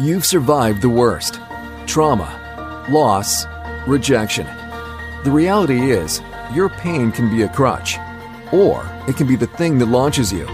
[0.00, 1.40] You've survived the worst
[1.88, 3.46] trauma, loss,
[3.84, 4.46] rejection.
[5.24, 6.22] The reality is,
[6.54, 7.98] your pain can be a crutch,
[8.52, 10.48] or it can be the thing that launches you.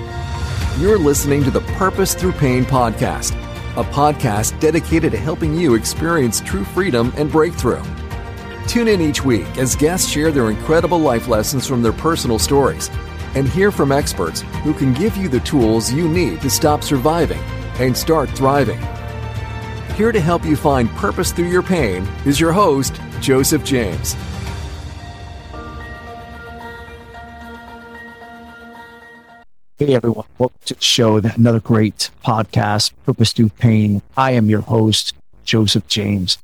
[0.79, 3.33] You're listening to the Purpose Through Pain podcast,
[3.77, 7.85] a podcast dedicated to helping you experience true freedom and breakthrough.
[8.67, 12.88] Tune in each week as guests share their incredible life lessons from their personal stories
[13.35, 17.42] and hear from experts who can give you the tools you need to stop surviving
[17.79, 18.80] and start thriving.
[19.97, 24.17] Here to help you find purpose through your pain is your host, Joseph James.
[29.77, 34.03] Hey everyone, welcome to the show, another great podcast, Purpose Through Pain.
[34.17, 36.39] I am your host, Joseph James.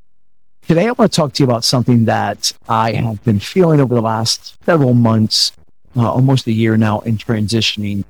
[0.69, 3.97] Today I want to talk to you about something that I have been feeling over
[3.97, 5.51] the last several months,
[5.97, 8.05] uh, almost a year now in transitioning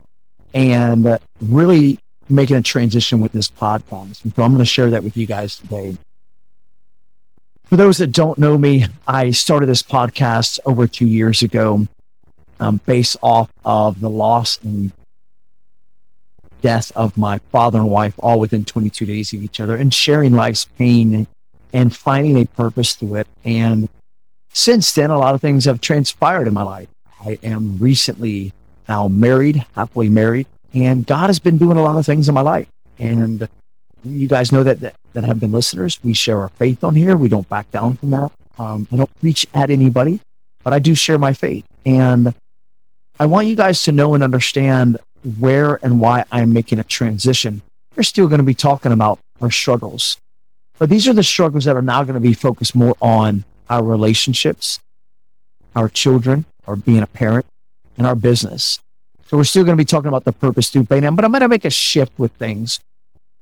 [0.52, 1.98] and uh, really
[2.30, 4.16] making a transition with this podcast.
[4.16, 5.96] So I'm going to share that with you guys today.
[7.64, 11.86] For those that don't know me, I started this podcast over two years ago,
[12.58, 14.92] um, based off of the loss and
[16.62, 20.32] death of my father and wife, all within 22 days of each other, and sharing
[20.32, 21.26] life's pain
[21.72, 23.28] and finding a purpose through it.
[23.44, 23.88] And
[24.52, 26.88] since then, a lot of things have transpired in my life.
[27.24, 28.52] I am recently
[28.88, 32.40] now married, happily married, and God has been doing a lot of things in my
[32.40, 32.68] life.
[32.98, 33.48] And
[34.04, 35.98] you guys know that, that, that have been listeners.
[36.02, 37.16] We share our faith on here.
[37.16, 38.32] We don't back down from that.
[38.58, 40.20] Um, I don't preach at anybody,
[40.62, 41.64] but I do share my faith.
[41.84, 42.34] And
[43.18, 44.98] I want you guys to know and understand
[45.38, 47.62] where and why I'm making a transition.
[47.96, 50.18] We're still going to be talking about our struggles,
[50.78, 53.82] but these are the struggles that are now going to be focused more on our
[53.82, 54.80] relationships,
[55.76, 57.46] our children, or being a parent,
[57.98, 58.80] and our business.
[59.30, 61.40] So we're still going to be talking about the purpose through pain, but I'm going
[61.42, 62.80] to make a shift with things.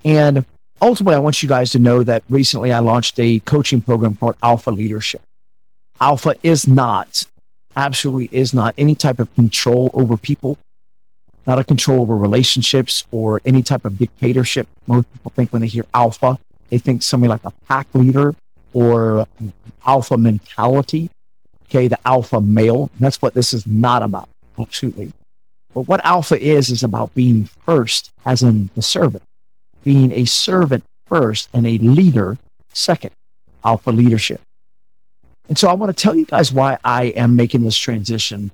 [0.05, 0.45] And
[0.83, 4.37] ultimately, I want you guys to know that recently I launched a coaching program called
[4.43, 5.23] Alpha Leadership.
[5.99, 7.25] Alpha is not,
[7.75, 10.59] absolutely is not any type of control over people,
[11.47, 14.69] not a control over relationships or any type of dictatorship.
[14.87, 16.39] Most people think when they hear alpha,
[16.69, 18.35] they think somebody like a pack leader
[18.75, 19.27] or
[19.87, 21.09] alpha mentality.
[21.65, 22.91] Okay, the alpha male.
[23.01, 24.29] That's what this is not about.
[24.59, 25.15] Absolutely.
[25.75, 29.23] But what alpha is, is about being first, as in the servant,
[29.85, 32.39] being a servant first and a leader
[32.73, 33.11] second,
[33.65, 34.41] alpha leadership.
[35.49, 38.51] And so I want to tell you guys why I am making this transition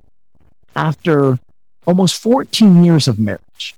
[0.76, 1.38] after
[1.86, 3.75] almost 14 years of marriage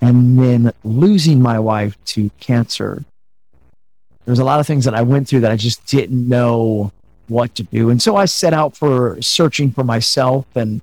[0.00, 3.04] and then losing my wife to cancer.
[4.24, 6.92] There's a lot of things that I went through that I just didn't know
[7.28, 7.90] what to do.
[7.90, 10.80] And so I set out for searching for myself and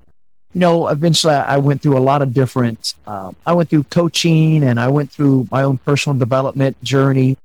[0.60, 4.80] know, eventually I went through a lot of different, uh, I went through coaching and
[4.80, 7.36] I went through my own personal development journey.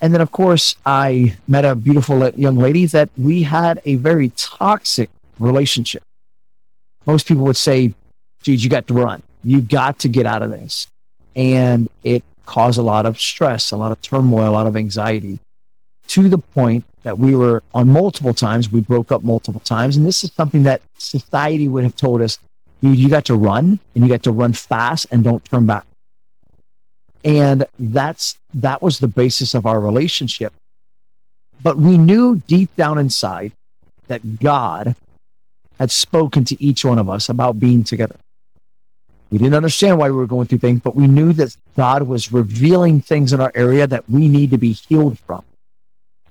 [0.00, 4.30] And then, of course, I met a beautiful young lady that we had a very
[4.30, 6.02] toxic relationship.
[7.06, 7.94] Most people would say,
[8.42, 9.22] geez, you got to run.
[9.44, 10.86] You got to get out of this.
[11.34, 15.38] And it caused a lot of stress, a lot of turmoil, a lot of anxiety
[16.08, 18.70] to the point that we were on multiple times.
[18.70, 19.96] We broke up multiple times.
[19.96, 22.38] And this is something that society would have told us,
[22.80, 25.86] you got to run and you got to run fast and don't turn back.
[27.24, 30.52] And that's, that was the basis of our relationship.
[31.62, 33.52] But we knew deep down inside
[34.08, 34.96] that God
[35.78, 38.16] had spoken to each one of us about being together.
[39.30, 42.32] We didn't understand why we were going through things, but we knew that God was
[42.32, 45.44] revealing things in our area that we need to be healed from.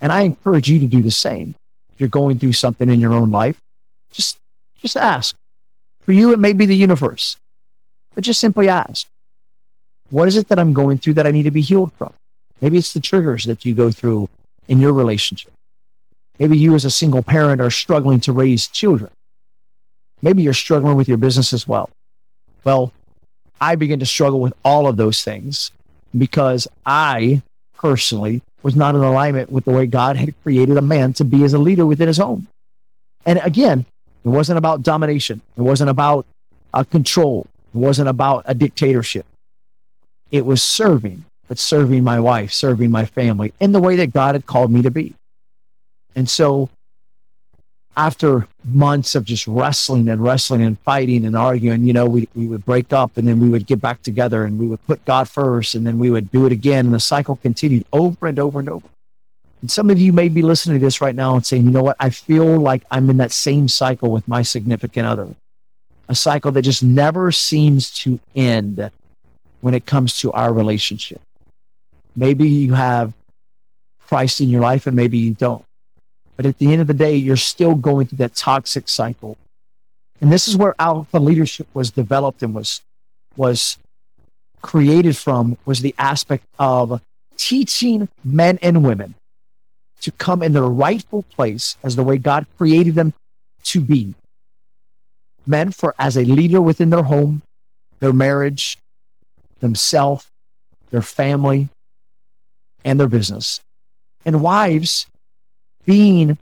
[0.01, 1.55] And I encourage you to do the same.
[1.93, 3.61] If you're going through something in your own life,
[4.11, 4.37] just,
[4.81, 5.35] just ask.
[6.01, 7.37] For you, it may be the universe,
[8.15, 9.07] but just simply ask.
[10.09, 12.13] What is it that I'm going through that I need to be healed from?
[12.59, 14.27] Maybe it's the triggers that you go through
[14.67, 15.51] in your relationship.
[16.39, 19.11] Maybe you as a single parent are struggling to raise children.
[20.21, 21.89] Maybe you're struggling with your business as well.
[22.63, 22.91] Well,
[23.59, 25.71] I begin to struggle with all of those things
[26.17, 27.41] because I
[27.75, 31.43] personally was not in alignment with the way God had created a man to be
[31.43, 32.47] as a leader within his home.
[33.25, 33.85] And again,
[34.23, 35.41] it wasn't about domination.
[35.57, 36.25] It wasn't about
[36.73, 37.47] a control.
[37.73, 39.25] It wasn't about a dictatorship.
[40.31, 44.35] It was serving, but serving my wife, serving my family in the way that God
[44.35, 45.15] had called me to be.
[46.15, 46.69] And so
[47.97, 52.47] after months of just wrestling and wrestling and fighting and arguing, you know, we, we
[52.47, 55.27] would break up and then we would get back together and we would put God
[55.27, 56.85] first and then we would do it again.
[56.85, 58.87] And the cycle continued over and over and over.
[59.61, 61.83] And some of you may be listening to this right now and saying, you know
[61.83, 61.97] what?
[61.99, 65.27] I feel like I'm in that same cycle with my significant other,
[66.07, 68.89] a cycle that just never seems to end
[69.59, 71.21] when it comes to our relationship.
[72.15, 73.13] Maybe you have
[74.07, 75.63] Christ in your life and maybe you don't.
[76.41, 79.37] But at the end of the day, you're still going through that toxic cycle.
[80.19, 82.81] And this is where alpha leadership was developed and was,
[83.37, 83.77] was
[84.63, 86.99] created from was the aspect of
[87.37, 89.13] teaching men and women
[89.99, 93.13] to come in their rightful place as the way God created them
[93.65, 94.15] to be.
[95.45, 97.43] Men for as a leader within their home,
[97.99, 98.79] their marriage,
[99.59, 100.25] themselves,
[100.89, 101.69] their family,
[102.83, 103.61] and their business.
[104.25, 105.05] And wives
[105.85, 106.37] being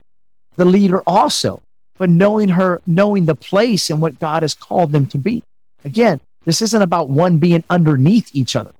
[0.56, 1.62] the leader also,
[1.98, 5.42] but knowing her, knowing the place and what God has called them to be.
[5.84, 8.72] Again, this isn't about one being underneath each other.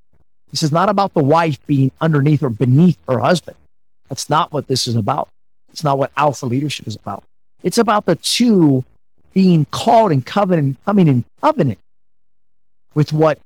[0.50, 3.56] This is not about the wife being underneath or beneath her husband.
[4.08, 5.28] That's not what this is about.
[5.72, 7.22] It's not what alpha leadership is about.
[7.62, 8.84] It's about the two
[9.32, 11.78] being called and covenant, coming in covenant
[12.94, 13.38] with what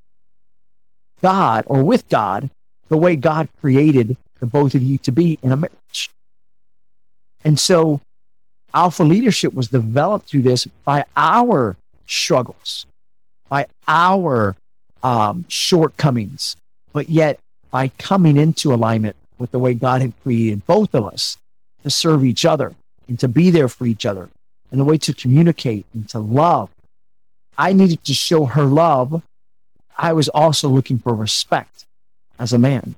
[1.21, 2.51] God or with God,
[2.89, 6.11] the way God created the both of you to be in a marriage.
[7.45, 8.01] And so
[8.73, 11.77] alpha leadership was developed through this by our
[12.07, 12.87] struggles,
[13.49, 14.57] by our
[15.03, 16.57] um, shortcomings,
[16.93, 17.39] but yet
[17.71, 21.37] by coming into alignment with the way God had created both of us
[21.83, 22.75] to serve each other
[23.09, 24.31] and to be there for each other
[24.71, 26.71] and the way to communicate and to love.
[27.57, 29.23] I needed to show her love.
[29.97, 31.85] I was also looking for respect
[32.39, 32.97] as a man.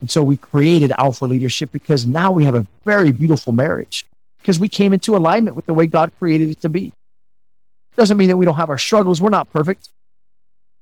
[0.00, 4.04] And so we created Alpha Leadership because now we have a very beautiful marriage
[4.38, 6.92] because we came into alignment with the way God created it to be.
[7.96, 9.22] Doesn't mean that we don't have our struggles.
[9.22, 9.88] We're not perfect.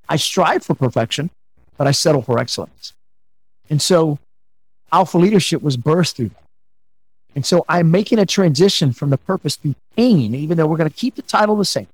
[0.08, 1.30] I strive for perfection,
[1.78, 2.92] but I settle for excellence.
[3.70, 4.18] And so
[4.92, 6.42] Alpha Leadership was birthed through that.
[7.36, 10.90] And so I'm making a transition from the purpose to pain, even though we're going
[10.90, 11.88] to keep the title the same.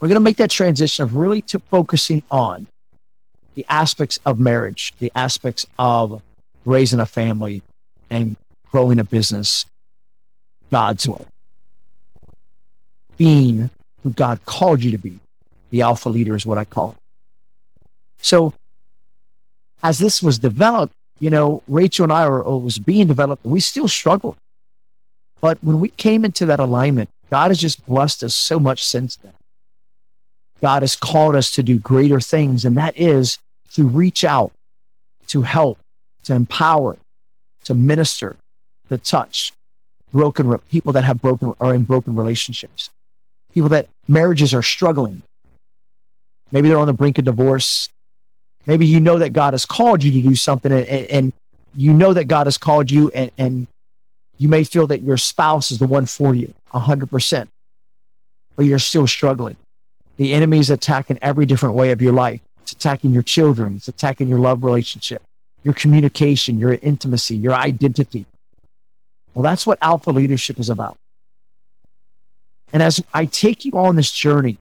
[0.00, 2.66] We're going to make that transition of really to focusing on
[3.54, 6.22] the aspects of marriage, the aspects of
[6.64, 7.62] raising a family
[8.10, 8.36] and
[8.70, 9.66] growing a business
[10.70, 11.24] God's way.
[13.16, 13.70] Being
[14.02, 15.18] who God called you to be.
[15.70, 16.96] The alpha leader is what I call it.
[18.20, 18.54] So
[19.82, 23.44] as this was developed, you know, Rachel and I were, was being developed.
[23.44, 24.36] We still struggled.
[25.40, 29.16] But when we came into that alignment, God has just blessed us so much since
[29.16, 29.32] then.
[30.62, 33.38] God has called us to do greater things, and that is
[33.74, 34.52] to reach out,
[35.26, 35.78] to help,
[36.22, 36.96] to empower,
[37.64, 38.36] to minister,
[38.88, 39.52] to touch
[40.12, 42.90] broken people that have broken are in broken relationships,
[43.52, 45.22] people that marriages are struggling.
[46.52, 47.88] Maybe they're on the brink of divorce.
[48.66, 51.32] Maybe you know that God has called you to do something, and, and
[51.74, 53.66] you know that God has called you, and, and
[54.38, 57.48] you may feel that your spouse is the one for you, hundred percent,
[58.54, 59.56] but you're still struggling.
[60.22, 62.42] The enemy is attacking every different way of your life.
[62.60, 63.74] It's attacking your children.
[63.74, 65.20] It's attacking your love relationship,
[65.64, 68.26] your communication, your intimacy, your identity.
[69.34, 70.96] Well, that's what alpha leadership is about.
[72.72, 74.58] And as I take you on this journey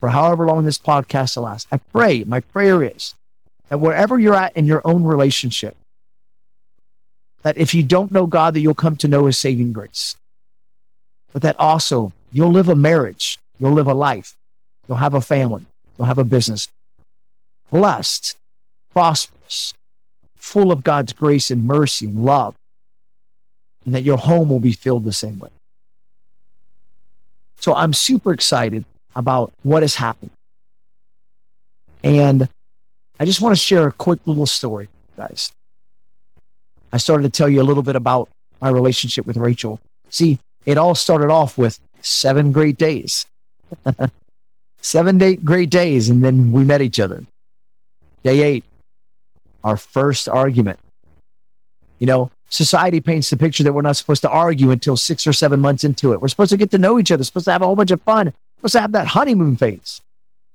[0.00, 3.14] for however long this podcast will last, I pray, my prayer is
[3.68, 5.76] that wherever you're at in your own relationship,
[7.42, 10.16] that if you don't know God, that you'll come to know his saving grace.
[11.32, 14.34] But that also you'll live a marriage, you'll live a life,
[14.90, 15.64] you'll have a family,
[15.96, 16.66] you'll have a business,
[17.70, 18.36] blessed,
[18.92, 19.72] prosperous,
[20.34, 22.56] full of God's grace and mercy and love,
[23.84, 25.50] and that your home will be filled the same way.
[27.60, 28.84] So I'm super excited
[29.14, 30.32] about what has happened.
[32.02, 32.48] And
[33.20, 35.52] I just want to share a quick little story, guys.
[36.92, 38.28] I started to tell you a little bit about
[38.60, 39.78] my relationship with Rachel.
[40.08, 43.26] See, it all started off with seven great days.
[44.80, 47.24] seven day, great days, and then we met each other.
[48.22, 48.64] Day eight,
[49.64, 50.78] our first argument.
[51.98, 55.32] You know, society paints the picture that we're not supposed to argue until six or
[55.32, 56.20] seven months into it.
[56.20, 58.02] We're supposed to get to know each other, supposed to have a whole bunch of
[58.02, 60.00] fun, supposed to have that honeymoon phase.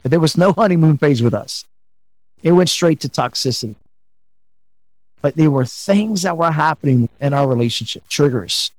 [0.01, 1.65] But there was no honeymoon phase with us.
[2.43, 3.75] It went straight to toxicity.
[5.21, 8.71] But there were things that were happening in our relationship, triggers.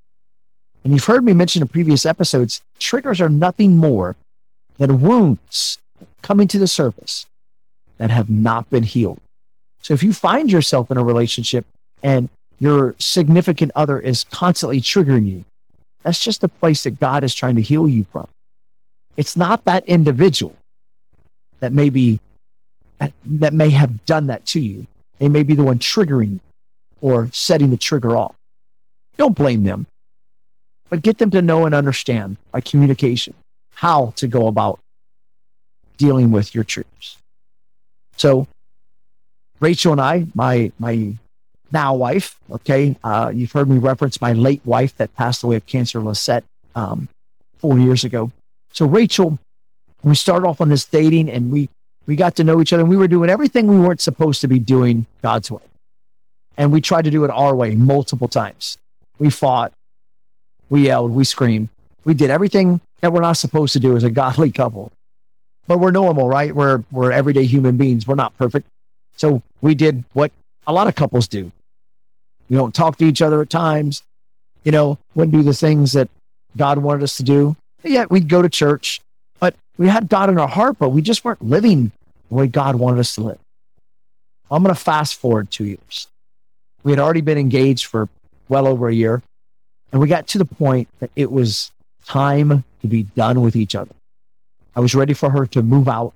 [0.85, 4.15] And you've heard me mention in previous episodes, triggers are nothing more
[4.78, 5.78] than wounds
[6.23, 7.26] coming to the surface
[7.99, 9.21] that have not been healed.
[9.80, 11.64] So if you find yourself in a relationship
[12.02, 12.28] and
[12.59, 15.45] your significant other is constantly triggering you,
[16.02, 18.28] that's just a place that God is trying to heal you from.
[19.16, 20.56] It's not that individual
[21.61, 22.21] that may be
[22.99, 24.87] that, that may have done that to you.
[25.18, 26.40] They may be the one triggering
[27.00, 28.35] or setting the trigger off.
[29.16, 29.87] Don't blame them,
[30.88, 33.35] but get them to know and understand by communication
[33.76, 34.80] how to go about
[35.99, 37.18] dealing with your triggers.
[38.16, 38.49] So
[39.61, 41.14] Rachel and I, my my
[41.73, 45.66] now wife, okay, uh, you've heard me reference my late wife that passed away of
[45.66, 47.09] cancer, Lisette, um,
[47.59, 48.30] four years ago.
[48.73, 49.38] So Rachel,
[50.02, 51.68] we started off on this dating, and we
[52.06, 54.49] we got to know each other, and we were doing everything we weren't supposed to
[54.49, 55.62] be doing God's way,
[56.56, 58.78] and we tried to do it our way multiple times.
[59.18, 59.73] We fought,
[60.71, 61.68] we yelled, we screamed,
[62.04, 64.93] we did everything that we're not supposed to do as a godly couple.
[65.67, 66.55] But we're normal, right?
[66.55, 68.07] We're we're everyday human beings.
[68.07, 68.69] We're not perfect.
[69.17, 70.31] So we did what
[70.67, 71.50] a lot of couples do.
[72.49, 74.03] We don't talk to each other at times.
[74.65, 76.09] You know, wouldn't do the things that
[76.57, 77.57] God wanted us to do.
[77.83, 79.00] Yet we'd go to church,
[79.38, 81.93] but we had God in our heart, but we just weren't living
[82.29, 83.38] the way God wanted us to live.
[84.50, 86.09] I'm going to fast forward two years.
[86.83, 88.09] We had already been engaged for
[88.49, 89.23] well over a year,
[89.93, 91.71] and we got to the point that it was
[92.07, 93.95] time to be done with each other.
[94.75, 96.15] I was ready for her to move out.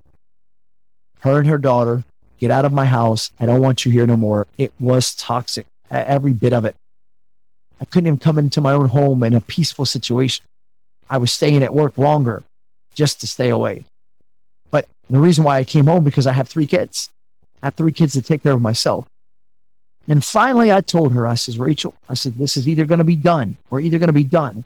[1.21, 2.05] Her and her daughter,
[2.39, 3.31] get out of my house.
[3.39, 4.47] I don't want you here no more.
[4.57, 6.77] It was toxic, every bit of it.
[7.81, 10.45] I couldn't even come into my own home in a peaceful situation.
[11.09, 12.45] I was staying at work longer
[12.95, 13.85] just to stay away.
[14.71, 17.11] But the reason why I came home because I have three kids.
[17.63, 19.07] I have three kids to take care of myself.
[20.09, 23.05] And finally, I told her, I says, Rachel, I said, this is either going to
[23.05, 23.57] be done.
[23.69, 24.65] We're either going to be done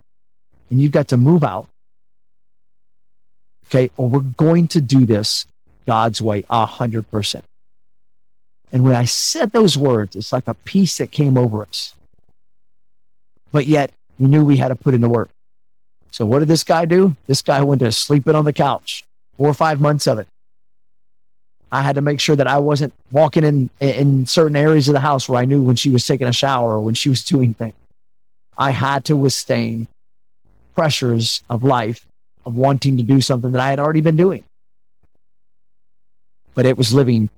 [0.70, 1.68] and you've got to move out.
[3.66, 3.90] Okay.
[3.96, 5.46] Or we're going to do this
[5.86, 7.44] God's way a hundred percent.
[8.72, 11.94] And when I said those words, it's like a peace that came over us.
[13.52, 15.30] But yet we knew we had to put in the work.
[16.10, 17.16] So what did this guy do?
[17.26, 19.04] This guy went to sleeping on the couch,
[19.36, 20.28] four or five months of it.
[21.70, 25.00] I had to make sure that I wasn't walking in in certain areas of the
[25.00, 27.54] house where I knew when she was taking a shower or when she was doing
[27.54, 27.74] things.
[28.56, 29.88] I had to withstand
[30.74, 32.06] pressures of life
[32.44, 34.44] of wanting to do something that I had already been doing.
[36.54, 37.30] But it was living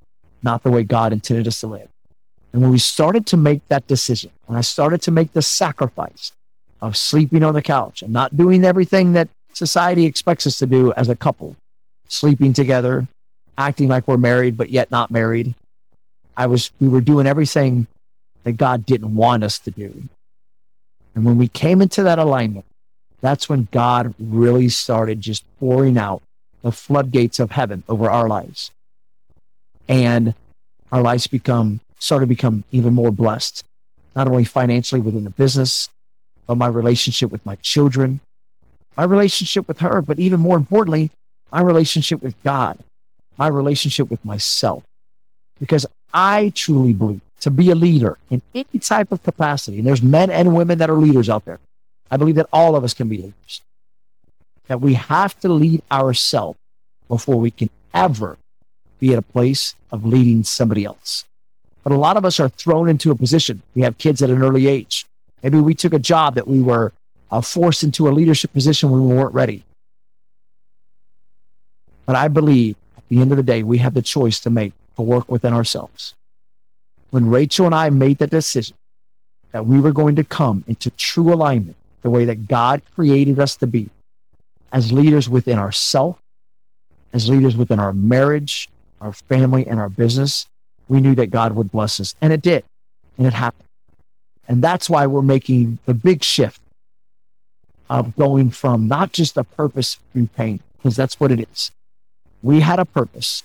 [0.43, 1.89] not the way God intended us to live.
[2.53, 6.33] And when we started to make that decision, when I started to make the sacrifice
[6.81, 10.93] of sleeping on the couch and not doing everything that society expects us to do
[10.95, 11.57] as a couple,
[12.09, 13.09] sleeping together,
[13.59, 15.55] acting like we're married, but yet not married.
[16.37, 17.87] I was, we were doing everything
[18.45, 20.09] that God didn't want us to do.
[21.15, 22.67] And when we came into that alignment,
[23.21, 26.23] that's when God really started just pouring out
[26.63, 28.71] the floodgates of heaven over our lives.
[29.89, 30.35] And
[30.93, 33.65] our lives become, started to become even more blessed,
[34.15, 35.89] not only financially within the business,
[36.47, 38.21] but my relationship with my children,
[38.97, 41.11] my relationship with her, but even more importantly,
[41.53, 42.79] my relationship with God
[43.37, 44.83] my relationship with myself.
[45.59, 50.03] Because I truly believe to be a leader in any type of capacity, and there's
[50.03, 51.61] men and women that are leaders out there.
[52.11, 53.63] I believe that all of us can be leaders.
[54.69, 56.59] That we have to lead ourselves
[57.09, 58.37] before we can ever
[58.99, 61.25] be at a place of leading somebody else.
[61.83, 63.63] But a lot of us are thrown into a position.
[63.75, 65.07] We have kids at an early age.
[65.43, 66.93] Maybe we took a job that we were
[67.31, 69.65] uh, forced into a leadership position when we weren't ready.
[72.07, 74.73] But I believe at the end of the day, we have the choice to make
[74.97, 76.15] to work within ourselves.
[77.11, 78.77] When Rachel and I made the decision
[79.53, 83.57] that we were going to come into true alignment, the way that God created us
[83.57, 83.91] to be,
[84.71, 86.21] as leaders within ourselves,
[87.13, 88.69] as leaders within our marriage,
[89.01, 90.47] our family, and our business,
[90.87, 92.15] we knew that God would bless us.
[92.21, 92.63] And it did.
[93.19, 93.67] And it happened.
[94.47, 96.61] And that's why we're making the big shift
[97.91, 101.73] of going from not just a purpose through pain, because that's what it is
[102.41, 103.43] we had a purpose,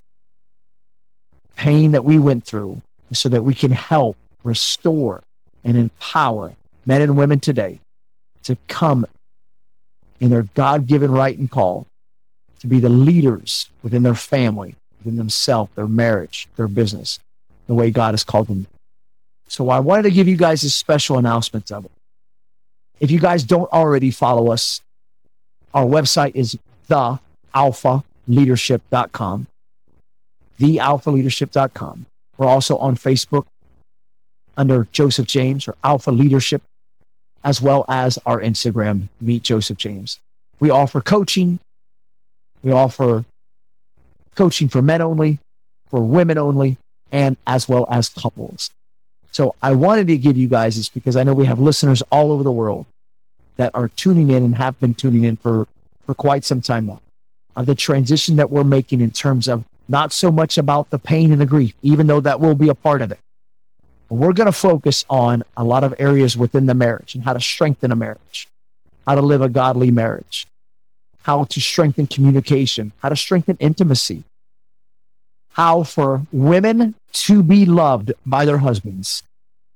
[1.56, 2.80] pain that we went through,
[3.12, 5.24] so that we can help restore
[5.64, 6.54] and empower
[6.86, 7.80] men and women today
[8.44, 9.06] to come
[10.20, 11.88] in their God given right and call
[12.60, 17.20] to be the leaders within their family, within themselves, their marriage, their business,
[17.68, 18.68] the way God has called them.
[19.48, 21.92] So I wanted to give you guys a special announcement of it.
[23.00, 24.82] If you guys don't already follow us,
[25.74, 26.58] our website is
[26.88, 27.20] the
[27.54, 29.48] alpha leadership.com,
[30.60, 32.06] thealphaleadership.com.
[32.38, 33.46] We're also on Facebook
[34.56, 36.62] under Joseph James or Alpha Leadership,
[37.44, 40.20] as well as our Instagram, Meet Joseph James.
[40.60, 41.60] We offer coaching.
[42.64, 43.26] We offer
[44.36, 45.40] coaching for men only,
[45.90, 46.78] for women only,
[47.12, 48.70] and as well as couples.
[49.32, 52.32] So I wanted to give you guys this because I know we have listeners all
[52.32, 52.86] over the world
[53.58, 55.68] that are tuning in and have been tuning in for,
[56.06, 57.02] for quite some time now
[57.56, 61.32] of the transition that we're making in terms of not so much about the pain
[61.32, 63.20] and the grief, even though that will be a part of it.
[64.12, 67.40] We're going to focus on a lot of areas within the marriage and how to
[67.40, 68.50] strengthen a marriage,
[69.08, 70.46] how to live a godly marriage,
[71.24, 74.26] how to strengthen communication, how to strengthen intimacy,
[75.54, 79.24] how for women to be loved by their husbands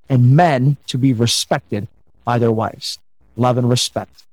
[0.10, 1.88] and men to be respected
[2.26, 3.00] by their wives.
[3.38, 4.24] Love and respect.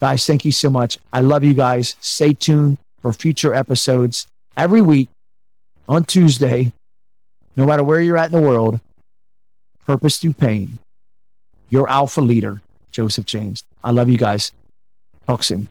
[0.00, 0.98] Guys, thank you so much.
[1.12, 1.94] I love you guys.
[2.00, 5.08] Stay tuned for future episodes every week
[5.88, 6.72] on Tuesday,
[7.54, 8.80] no matter where you're at in the world.
[9.86, 10.78] Purpose through pain.
[11.70, 13.62] Your alpha leader, Joseph James.
[13.84, 14.50] I love you guys.
[15.28, 15.68] Talk soon.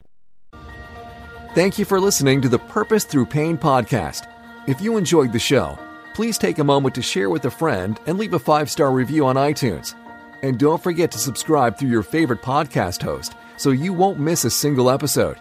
[1.54, 4.26] Thank you for listening to the Purpose Through Pain podcast.
[4.68, 5.78] If you enjoyed the show,
[6.14, 9.26] please take a moment to share with a friend and leave a five star review
[9.26, 9.96] on iTunes.
[10.44, 14.50] And don't forget to subscribe through your favorite podcast host so you won't miss a
[14.50, 15.38] single episode.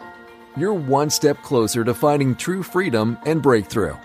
[0.57, 3.97] You're one step closer to finding true freedom and breakthrough.